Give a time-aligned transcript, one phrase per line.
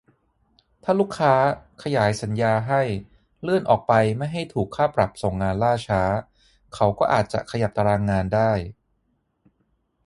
[0.83, 1.33] ถ้าลูกค้า
[1.83, 2.81] ขยายสัญญาให้
[3.41, 6.01] เลื่อนออกไปไม่ให้ถูกค่าปรับส่งงานล่าช้า
[6.75, 8.51] เขาก็อาจจะขยับตารางงานได้